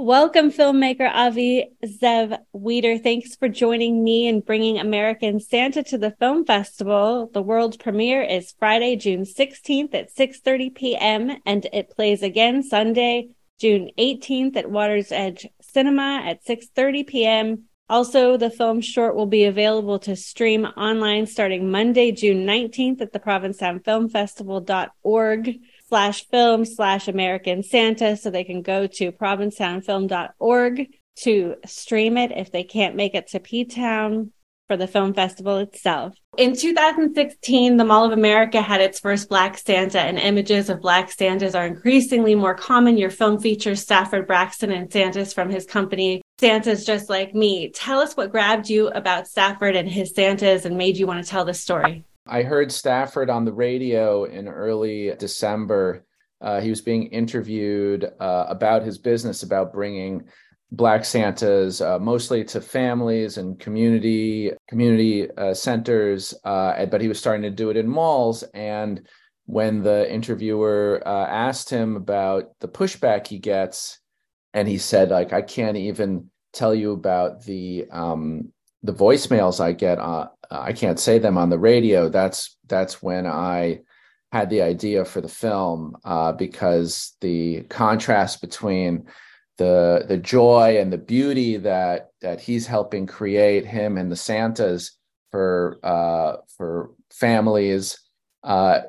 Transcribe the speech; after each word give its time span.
Welcome, 0.00 0.52
filmmaker 0.52 1.10
Avi 1.12 1.72
Zev 1.84 2.38
Weider. 2.54 3.02
Thanks 3.02 3.34
for 3.34 3.48
joining 3.48 4.04
me 4.04 4.28
and 4.28 4.46
bringing 4.46 4.78
American 4.78 5.40
Santa 5.40 5.82
to 5.82 5.98
the 5.98 6.12
film 6.20 6.44
festival. 6.44 7.28
The 7.34 7.42
world 7.42 7.80
premiere 7.80 8.22
is 8.22 8.54
Friday, 8.60 8.94
June 8.94 9.24
16th 9.24 9.92
at 9.94 10.14
6:30 10.14 10.72
p.m. 10.76 11.38
and 11.44 11.66
it 11.72 11.90
plays 11.90 12.22
again 12.22 12.62
Sunday, 12.62 13.30
June 13.58 13.90
18th 13.98 14.54
at 14.54 14.70
Water's 14.70 15.10
Edge 15.10 15.48
Cinema 15.60 16.22
at 16.24 16.44
6:30 16.46 17.04
p.m. 17.04 17.64
Also, 17.90 18.36
the 18.36 18.50
film 18.50 18.80
short 18.80 19.16
will 19.16 19.26
be 19.26 19.46
available 19.46 19.98
to 19.98 20.14
stream 20.14 20.64
online 20.64 21.26
starting 21.26 21.72
Monday, 21.72 22.12
June 22.12 22.46
19th 22.46 23.00
at 23.00 23.12
the 23.12 23.18
Provincetown 23.18 23.80
Film 23.80 24.08
Festival.org 24.08 25.58
slash 25.88 26.26
film 26.28 26.64
slash 26.64 27.08
American 27.08 27.62
Santa 27.62 28.16
so 28.16 28.30
they 28.30 28.44
can 28.44 28.62
go 28.62 28.86
to 28.86 29.12
provincetownfilm.org 29.12 30.86
to 31.16 31.56
stream 31.66 32.16
it 32.16 32.30
if 32.32 32.52
they 32.52 32.64
can't 32.64 32.94
make 32.94 33.14
it 33.14 33.26
to 33.28 33.40
P 33.40 33.64
Town 33.64 34.32
for 34.68 34.76
the 34.76 34.86
film 34.86 35.14
festival 35.14 35.58
itself. 35.58 36.14
In 36.36 36.54
2016, 36.54 37.78
the 37.78 37.84
Mall 37.84 38.04
of 38.04 38.12
America 38.12 38.60
had 38.60 38.80
its 38.80 39.00
first 39.00 39.28
Black 39.28 39.58
Santa, 39.58 39.98
and 39.98 40.18
images 40.18 40.68
of 40.68 40.82
Black 40.82 41.10
Santas 41.10 41.54
are 41.54 41.66
increasingly 41.66 42.34
more 42.34 42.54
common. 42.54 42.98
Your 42.98 43.10
film 43.10 43.40
features 43.40 43.80
Stafford 43.80 44.26
Braxton 44.26 44.70
and 44.70 44.92
Santas 44.92 45.32
from 45.32 45.48
his 45.48 45.64
company, 45.64 46.20
Santas 46.38 46.84
Just 46.84 47.08
Like 47.08 47.34
Me. 47.34 47.70
Tell 47.70 47.98
us 47.98 48.16
what 48.16 48.30
grabbed 48.30 48.68
you 48.68 48.88
about 48.88 49.26
Stafford 49.26 49.74
and 49.74 49.88
his 49.88 50.14
Santas 50.14 50.66
and 50.66 50.76
made 50.76 50.98
you 50.98 51.06
want 51.06 51.24
to 51.24 51.28
tell 51.28 51.46
this 51.46 51.60
story. 51.60 52.04
I 52.28 52.42
heard 52.42 52.70
Stafford 52.70 53.30
on 53.30 53.44
the 53.44 53.52
radio 53.52 54.24
in 54.24 54.48
early 54.48 55.14
December. 55.18 56.04
Uh, 56.40 56.60
he 56.60 56.70
was 56.70 56.82
being 56.82 57.06
interviewed 57.06 58.04
uh, 58.20 58.44
about 58.48 58.82
his 58.82 58.98
business, 58.98 59.42
about 59.42 59.72
bringing 59.72 60.28
Black 60.70 61.04
Santas 61.04 61.80
uh, 61.80 61.98
mostly 61.98 62.44
to 62.44 62.60
families 62.60 63.38
and 63.38 63.58
community 63.58 64.52
community 64.68 65.30
uh, 65.30 65.54
centers, 65.54 66.34
uh, 66.44 66.84
but 66.86 67.00
he 67.00 67.08
was 67.08 67.18
starting 67.18 67.42
to 67.42 67.50
do 67.50 67.70
it 67.70 67.76
in 67.76 67.88
malls. 67.88 68.42
And 68.54 69.08
when 69.46 69.82
the 69.82 70.12
interviewer 70.12 71.02
uh, 71.06 71.26
asked 71.26 71.70
him 71.70 71.96
about 71.96 72.50
the 72.60 72.68
pushback 72.68 73.26
he 73.26 73.38
gets, 73.38 73.98
and 74.52 74.68
he 74.68 74.76
said, 74.76 75.08
like, 75.08 75.32
I 75.32 75.40
can't 75.40 75.78
even 75.78 76.30
tell 76.52 76.74
you 76.74 76.92
about 76.92 77.44
the 77.44 77.86
um, 77.90 78.52
the 78.82 78.94
voicemails 78.94 79.60
I 79.60 79.72
get, 79.72 79.98
uh, 79.98 80.28
I 80.50 80.72
can't 80.72 81.00
say 81.00 81.18
them 81.18 81.36
on 81.36 81.50
the 81.50 81.58
radio. 81.58 82.08
That's 82.08 82.56
that's 82.66 83.02
when 83.02 83.26
I 83.26 83.80
had 84.32 84.50
the 84.50 84.62
idea 84.62 85.04
for 85.04 85.20
the 85.20 85.28
film 85.28 85.96
uh, 86.04 86.32
because 86.32 87.16
the 87.20 87.62
contrast 87.64 88.40
between 88.40 89.06
the 89.56 90.04
the 90.06 90.16
joy 90.16 90.78
and 90.78 90.92
the 90.92 90.98
beauty 90.98 91.56
that 91.56 92.10
that 92.20 92.40
he's 92.40 92.66
helping 92.66 93.06
create 93.06 93.66
him 93.66 93.98
and 93.98 94.10
the 94.10 94.16
Santas 94.16 94.96
for 95.30 95.78
uh, 95.82 96.36
for 96.56 96.90
families 97.10 98.00
uh, 98.44 98.80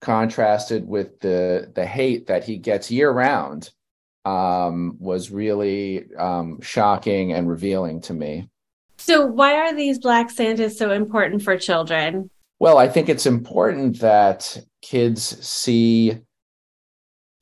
contrasted 0.00 0.86
with 0.86 1.20
the 1.20 1.70
the 1.74 1.86
hate 1.86 2.26
that 2.26 2.44
he 2.44 2.58
gets 2.58 2.90
year 2.90 3.10
round 3.10 3.70
um, 4.24 4.96
was 4.98 5.30
really 5.30 6.14
um, 6.14 6.60
shocking 6.60 7.32
and 7.32 7.48
revealing 7.48 8.00
to 8.02 8.12
me. 8.12 8.48
So, 9.10 9.26
why 9.26 9.54
are 9.54 9.74
these 9.74 9.98
Black 9.98 10.30
Santas 10.30 10.78
so 10.78 10.92
important 10.92 11.42
for 11.42 11.58
children? 11.58 12.30
Well, 12.60 12.78
I 12.78 12.86
think 12.86 13.08
it's 13.08 13.26
important 13.26 13.98
that 13.98 14.56
kids 14.82 15.44
see 15.44 16.20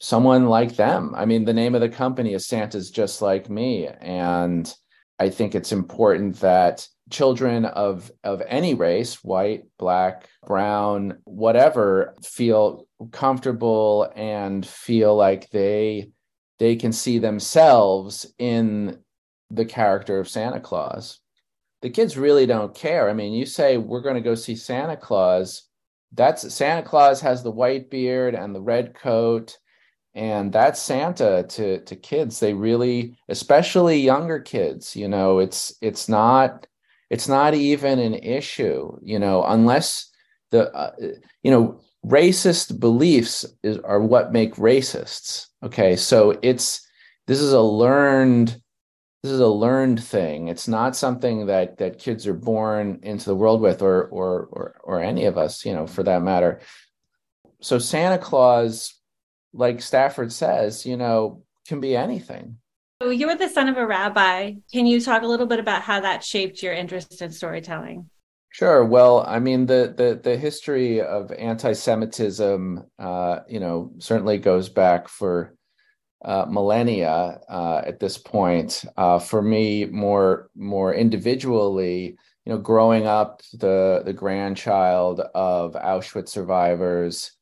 someone 0.00 0.46
like 0.46 0.76
them. 0.76 1.12
I 1.14 1.26
mean, 1.26 1.44
the 1.44 1.52
name 1.52 1.74
of 1.74 1.82
the 1.82 1.90
company 1.90 2.32
is 2.32 2.46
Santa's 2.46 2.90
Just 2.90 3.20
Like 3.20 3.50
Me. 3.50 3.86
And 3.86 4.72
I 5.18 5.28
think 5.28 5.54
it's 5.54 5.70
important 5.70 6.40
that 6.40 6.88
children 7.10 7.66
of 7.66 8.10
of 8.24 8.42
any 8.46 8.72
race 8.72 9.22
white 9.22 9.64
black 9.78 10.26
brown 10.46 11.18
whatever 11.24 12.14
feel 12.22 12.86
comfortable 13.12 14.10
and 14.16 14.66
feel 14.66 15.14
like 15.14 15.50
they 15.50 16.10
they 16.58 16.76
can 16.76 16.92
see 16.92 17.18
themselves 17.18 18.32
in 18.38 18.98
the 19.50 19.64
character 19.64 20.18
of 20.18 20.28
santa 20.28 20.60
claus 20.60 21.18
the 21.82 21.90
kids 21.90 22.16
really 22.16 22.46
don't 22.46 22.74
care. 22.74 23.08
I 23.08 23.12
mean, 23.12 23.32
you 23.32 23.46
say 23.46 23.76
we're 23.76 24.00
going 24.00 24.16
to 24.16 24.20
go 24.20 24.34
see 24.34 24.56
Santa 24.56 24.96
Claus. 24.96 25.64
That's 26.12 26.52
Santa 26.54 26.82
Claus 26.82 27.20
has 27.20 27.42
the 27.42 27.50
white 27.50 27.90
beard 27.90 28.34
and 28.34 28.54
the 28.54 28.60
red 28.60 28.94
coat, 28.94 29.56
and 30.14 30.52
that's 30.52 30.80
Santa 30.80 31.44
to 31.50 31.80
to 31.84 31.96
kids. 31.96 32.40
They 32.40 32.54
really, 32.54 33.16
especially 33.28 34.00
younger 34.00 34.40
kids, 34.40 34.96
you 34.96 35.08
know, 35.08 35.38
it's 35.38 35.74
it's 35.80 36.08
not 36.08 36.66
it's 37.10 37.28
not 37.28 37.54
even 37.54 37.98
an 37.98 38.14
issue, 38.14 38.96
you 39.02 39.18
know, 39.18 39.44
unless 39.44 40.10
the 40.50 40.72
uh, 40.74 40.92
you 41.42 41.50
know 41.50 41.80
racist 42.04 42.78
beliefs 42.80 43.44
is, 43.62 43.78
are 43.78 44.00
what 44.00 44.32
make 44.32 44.54
racists. 44.54 45.46
Okay, 45.62 45.96
so 45.96 46.38
it's 46.42 46.86
this 47.26 47.40
is 47.40 47.52
a 47.52 47.60
learned 47.60 48.60
this 49.28 49.34
is 49.34 49.40
a 49.40 49.46
learned 49.46 50.02
thing. 50.02 50.48
It's 50.48 50.66
not 50.66 50.96
something 50.96 51.46
that 51.46 51.76
that 51.78 51.98
kids 51.98 52.26
are 52.26 52.32
born 52.32 53.00
into 53.02 53.26
the 53.26 53.36
world 53.36 53.60
with, 53.60 53.82
or 53.82 54.04
or 54.06 54.48
or 54.50 54.80
or 54.82 55.02
any 55.02 55.26
of 55.26 55.36
us, 55.36 55.66
you 55.66 55.74
know, 55.74 55.86
for 55.86 56.02
that 56.04 56.22
matter. 56.22 56.60
So 57.60 57.78
Santa 57.78 58.16
Claus, 58.16 58.94
like 59.52 59.82
Stafford 59.82 60.32
says, 60.32 60.86
you 60.86 60.96
know, 60.96 61.42
can 61.66 61.78
be 61.78 61.94
anything. 61.94 62.56
So 63.02 63.10
you 63.10 63.26
were 63.26 63.36
the 63.36 63.50
son 63.50 63.68
of 63.68 63.76
a 63.76 63.86
rabbi. 63.86 64.54
Can 64.72 64.86
you 64.86 64.98
talk 64.98 65.22
a 65.22 65.26
little 65.26 65.46
bit 65.46 65.60
about 65.60 65.82
how 65.82 66.00
that 66.00 66.24
shaped 66.24 66.62
your 66.62 66.72
interest 66.72 67.20
in 67.20 67.30
storytelling? 67.30 68.08
Sure. 68.48 68.82
Well, 68.82 69.26
I 69.26 69.40
mean, 69.40 69.66
the 69.66 69.92
the 69.94 70.18
the 70.22 70.38
history 70.38 71.02
of 71.02 71.30
anti-Semitism, 71.32 72.82
uh, 72.98 73.40
you 73.46 73.60
know, 73.60 73.92
certainly 73.98 74.38
goes 74.38 74.70
back 74.70 75.06
for 75.06 75.54
uh, 76.24 76.46
millennia 76.48 77.40
uh, 77.48 77.82
at 77.86 78.00
this 78.00 78.18
point. 78.18 78.84
Uh, 78.96 79.18
for 79.18 79.42
me, 79.42 79.84
more 79.86 80.50
more 80.54 80.94
individually, 80.94 82.16
you 82.44 82.52
know, 82.52 82.58
growing 82.58 83.06
up 83.06 83.42
the 83.54 84.02
the 84.04 84.12
grandchild 84.12 85.20
of 85.34 85.74
Auschwitz 85.74 86.30
survivors, 86.30 87.32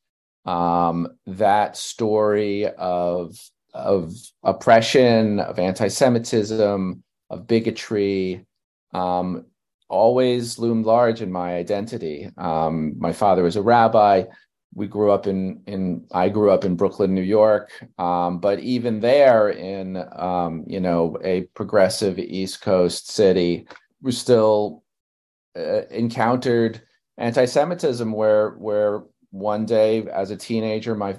um, 0.45 1.07
that 1.25 1.77
story 1.77 2.67
of 2.67 3.37
of 3.73 4.13
oppression, 4.43 5.39
of 5.39 5.59
anti-Semitism, 5.59 7.03
of 7.29 7.47
bigotry, 7.47 8.45
um, 8.93 9.45
always 9.89 10.57
loomed 10.57 10.85
large 10.85 11.21
in 11.21 11.31
my 11.31 11.55
identity. 11.55 12.29
Um, 12.37 12.95
my 12.97 13.13
father 13.13 13.43
was 13.43 13.55
a 13.55 13.61
rabbi 13.61 14.23
we 14.73 14.87
grew 14.87 15.11
up 15.11 15.27
in 15.27 15.61
in 15.65 16.05
I 16.11 16.29
grew 16.29 16.51
up 16.51 16.63
in 16.63 16.75
Brooklyn, 16.75 17.13
New 17.13 17.21
York, 17.21 17.71
um, 17.97 18.39
but 18.39 18.59
even 18.59 18.99
there, 18.99 19.49
in 19.49 20.03
um, 20.15 20.63
you 20.67 20.79
know 20.79 21.17
a 21.23 21.41
progressive 21.55 22.19
East 22.19 22.61
Coast 22.61 23.09
city, 23.09 23.67
we 24.01 24.11
still 24.11 24.83
uh, 25.57 25.85
encountered 25.89 26.81
anti-Semitism. 27.17 28.11
Where 28.11 28.51
where 28.51 29.03
one 29.31 29.65
day 29.65 30.07
as 30.07 30.31
a 30.31 30.37
teenager, 30.37 30.95
my 30.95 31.17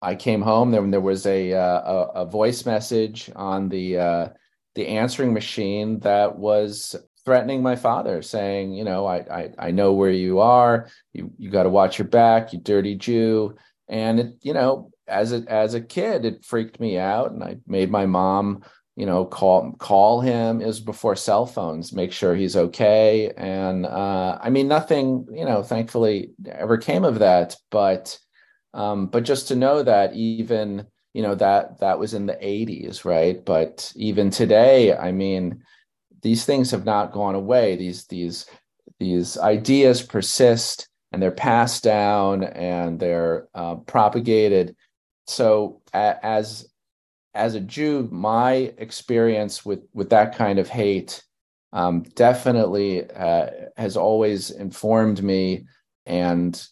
I 0.00 0.14
came 0.14 0.42
home. 0.42 0.70
There 0.70 0.86
there 0.88 1.00
was 1.00 1.26
a 1.26 1.52
uh, 1.52 1.80
a, 1.80 2.10
a 2.22 2.26
voice 2.26 2.64
message 2.66 3.30
on 3.34 3.68
the 3.68 3.98
uh, 3.98 4.28
the 4.74 4.86
answering 4.86 5.32
machine 5.32 5.98
that 6.00 6.36
was 6.36 6.94
threatening 7.24 7.62
my 7.62 7.76
father, 7.76 8.22
saying, 8.22 8.72
you 8.74 8.84
know, 8.84 9.06
I 9.06 9.16
I, 9.16 9.50
I 9.58 9.70
know 9.70 9.92
where 9.92 10.10
you 10.10 10.40
are. 10.40 10.88
You 11.12 11.32
you 11.38 11.50
got 11.50 11.64
to 11.64 11.70
watch 11.70 11.98
your 11.98 12.08
back, 12.08 12.52
you 12.52 12.60
dirty 12.60 12.94
Jew. 12.94 13.56
And 13.88 14.20
it, 14.20 14.36
you 14.42 14.52
know, 14.54 14.90
as 15.06 15.32
a 15.32 15.44
as 15.48 15.74
a 15.74 15.80
kid, 15.80 16.24
it 16.24 16.44
freaked 16.44 16.80
me 16.80 16.98
out, 16.98 17.32
and 17.32 17.42
I 17.42 17.58
made 17.66 17.90
my 17.90 18.06
mom, 18.06 18.64
you 18.96 19.06
know, 19.06 19.24
call 19.24 19.72
call 19.72 20.20
him. 20.20 20.58
Was 20.58 20.80
before 20.80 21.16
cell 21.16 21.46
phones, 21.46 21.92
make 21.92 22.12
sure 22.12 22.34
he's 22.34 22.56
okay. 22.56 23.32
And 23.36 23.86
uh, 23.86 24.38
I 24.40 24.50
mean, 24.50 24.68
nothing, 24.68 25.26
you 25.32 25.44
know, 25.44 25.62
thankfully 25.62 26.30
ever 26.48 26.78
came 26.78 27.04
of 27.04 27.18
that. 27.20 27.56
But 27.70 28.18
um, 28.72 29.06
but 29.06 29.24
just 29.24 29.48
to 29.48 29.56
know 29.56 29.82
that 29.82 30.14
even 30.14 30.86
you 31.14 31.22
know 31.22 31.34
that 31.36 31.78
that 31.80 31.98
was 31.98 32.12
in 32.12 32.26
the 32.26 32.34
80s 32.34 33.04
right 33.04 33.42
but 33.44 33.92
even 33.94 34.30
today 34.30 34.94
i 34.94 35.12
mean 35.12 35.62
these 36.24 36.44
things 36.46 36.70
have 36.72 36.86
not 36.86 37.12
gone 37.12 37.36
away. 37.36 37.76
These 37.76 38.06
these 38.06 38.46
these 38.98 39.38
ideas 39.38 40.02
persist 40.02 40.88
and 41.12 41.22
they're 41.22 41.30
passed 41.30 41.84
down 41.84 42.42
and 42.42 42.98
they're 42.98 43.46
uh, 43.54 43.76
propagated. 43.76 44.74
So 45.26 45.82
a- 45.92 46.18
as 46.24 46.66
as 47.34 47.54
a 47.54 47.60
Jew, 47.60 48.08
my 48.10 48.72
experience 48.78 49.64
with 49.66 49.80
with 49.92 50.10
that 50.10 50.34
kind 50.34 50.58
of 50.58 50.68
hate 50.68 51.22
um, 51.74 52.02
definitely 52.14 53.08
uh, 53.10 53.50
has 53.76 53.96
always 53.96 54.50
informed 54.50 55.22
me 55.22 55.66
and 56.06 56.66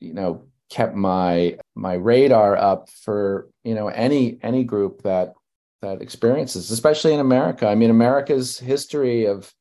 you 0.00 0.14
know 0.14 0.46
kept 0.70 0.94
my 0.94 1.58
my 1.74 1.94
radar 1.94 2.56
up 2.56 2.88
for 2.88 3.48
you 3.64 3.74
know 3.74 3.88
any 3.88 4.38
any 4.42 4.64
group 4.64 5.02
that 5.02 5.34
that 5.82 6.02
experiences 6.02 6.70
especially 6.70 7.12
in 7.12 7.20
america. 7.20 7.66
I 7.66 7.74
mean 7.74 7.90
america's 7.90 8.58
history 8.58 9.26
of 9.26 9.52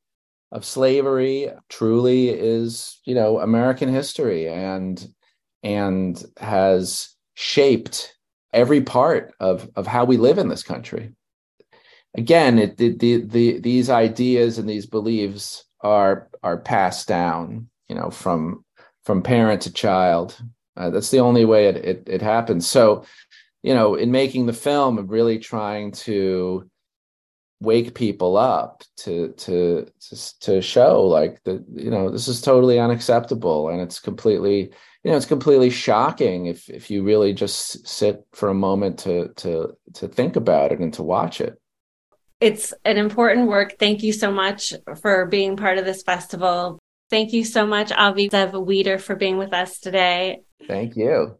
of 0.51 0.63
slavery 0.63 1.49
truly 1.69 2.29
is 2.29 2.99
you 3.05 3.15
know 3.15 3.39
american 3.39 3.89
history 3.89 4.47
and 4.47 5.05
and 5.63 6.23
has 6.37 7.15
shaped 7.33 8.15
every 8.53 8.81
part 8.81 9.33
of 9.39 9.69
of 9.75 9.87
how 9.87 10.05
we 10.05 10.17
live 10.17 10.37
in 10.37 10.47
this 10.47 10.63
country. 10.63 11.13
Again 12.15 12.59
it, 12.59 12.79
it 12.79 12.99
the, 12.99 13.23
the 13.25 13.59
these 13.59 13.89
ideas 13.89 14.57
and 14.59 14.69
these 14.69 14.85
beliefs 14.85 15.65
are 15.81 16.29
are 16.43 16.57
passed 16.57 17.07
down 17.07 17.69
you 17.89 17.95
know 17.95 18.11
from 18.11 18.63
from 19.03 19.23
parent 19.23 19.63
to 19.63 19.73
child. 19.73 20.39
Uh, 20.77 20.89
that's 20.89 21.11
the 21.11 21.19
only 21.19 21.45
way 21.45 21.67
it, 21.67 21.77
it 21.77 22.03
it 22.07 22.21
happens. 22.21 22.67
So 22.67 23.05
you 23.63 23.73
know 23.73 23.95
in 23.95 24.11
making 24.11 24.45
the 24.45 24.53
film 24.53 24.97
i'm 24.97 25.07
really 25.07 25.39
trying 25.39 25.91
to 25.91 26.69
wake 27.59 27.95
people 27.95 28.35
up 28.37 28.83
to 28.97 29.29
to 29.37 29.87
to, 29.99 30.39
to 30.39 30.61
show 30.61 31.01
like 31.03 31.41
that 31.43 31.63
you 31.73 31.89
know 31.89 32.09
this 32.09 32.27
is 32.27 32.41
totally 32.41 32.77
unacceptable 32.77 33.69
and 33.69 33.81
it's 33.81 33.99
completely 33.99 34.69
you 35.03 35.11
know 35.11 35.17
it's 35.17 35.25
completely 35.25 35.69
shocking 35.69 36.47
if 36.47 36.69
if 36.69 36.91
you 36.91 37.03
really 37.03 37.33
just 37.33 37.87
sit 37.87 38.25
for 38.33 38.49
a 38.49 38.53
moment 38.53 38.99
to 38.99 39.29
to 39.35 39.75
to 39.93 40.07
think 40.07 40.35
about 40.35 40.71
it 40.71 40.79
and 40.79 40.93
to 40.93 41.03
watch 41.03 41.39
it 41.41 41.57
it's 42.43 42.73
an 42.83 42.97
important 42.97 43.47
work. 43.47 43.75
Thank 43.79 44.03
you 44.03 44.11
so 44.11 44.29
much 44.29 44.73
for 45.01 45.25
being 45.27 45.55
part 45.55 45.77
of 45.77 45.85
this 45.85 46.03
festival. 46.03 46.77
Thank 47.09 47.31
you 47.31 47.45
so 47.45 47.65
much, 47.65 47.93
Avi 47.93 48.27
Zev 48.27 48.51
Weider, 48.51 48.99
for 48.99 49.15
being 49.15 49.37
with 49.37 49.53
us 49.53 49.79
today. 49.79 50.41
Thank 50.67 50.97
you. 50.97 51.37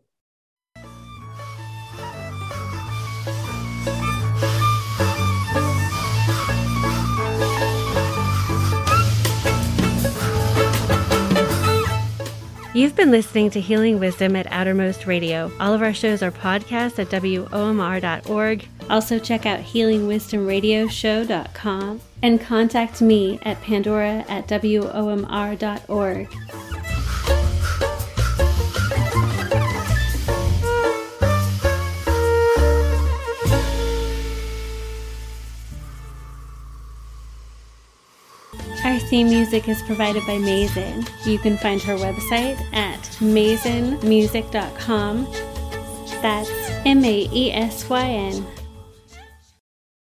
You've 12.76 12.96
been 12.96 13.12
listening 13.12 13.52
to 13.52 13.62
Healing 13.62 14.00
Wisdom 14.00 14.36
at 14.36 14.52
Outermost 14.52 15.06
Radio. 15.06 15.52
All 15.60 15.76
of 15.76 15.84
our 15.84 15.94
shows 15.94 16.24
are 16.24 16.32
podcasts 16.32 16.98
at 16.98 17.10
WOMR.org. 17.10 18.68
Also, 18.90 19.20
check 19.20 19.46
out 19.46 19.60
healingwisdomradioshow.com 19.60 22.02
and 22.24 22.42
contact 22.42 23.00
me 23.00 23.38
at 23.44 23.62
pandora 23.62 24.26
at 24.28 24.48
WOMR.org. 24.48 26.28
Our 38.84 39.00
theme 39.00 39.30
music 39.30 39.70
is 39.70 39.82
provided 39.84 40.26
by 40.26 40.38
Maesyn. 40.38 41.08
You 41.26 41.40
can 41.40 41.58
find 41.58 41.82
her 41.84 41.96
website 41.96 42.60
at 42.74 43.00
maesynmusic.com. 43.20 45.28
That's 46.22 46.50
M 46.86 47.06
A 47.06 47.30
E 47.32 47.52
S 47.52 47.90
Y 47.90 48.06
N 48.06 48.46